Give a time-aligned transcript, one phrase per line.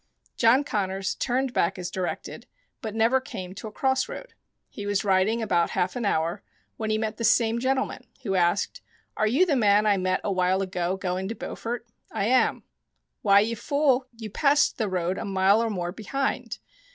[0.35, 2.47] John Connors turned back as directed,
[2.81, 4.33] but never came to a cross road.
[4.67, 6.41] He was riding about half an hour
[6.75, 8.81] when he met the same gentleman, who asked:
[9.15, 12.63] "Are you the man I met a while ago going to Beaufort?" "I am.""
[13.21, 16.57] Why, you fool, you passed the road a mile or more behind.